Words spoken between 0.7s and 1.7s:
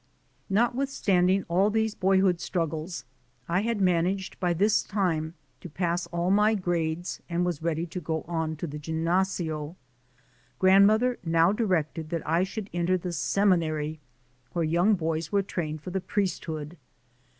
Notwithstanding all